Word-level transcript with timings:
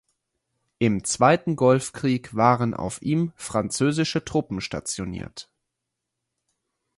Im 0.79 1.03
Zweiten 1.03 1.55
Golfkrieg 1.55 2.35
waren 2.35 2.73
auf 2.73 3.03
ihm 3.03 3.33
französische 3.35 4.25
Truppen 4.25 4.59
stationiert. 4.59 5.51